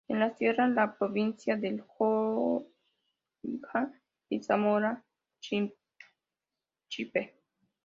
En 0.07 0.19
la 0.19 0.35
sierra: 0.35 0.67
La 0.67 0.97
Provincia 0.97 1.55
de 1.57 1.73
Loja 1.99 2.65
y 4.29 4.41
Zamora 4.41 5.03
Chinchipe. 5.39 7.35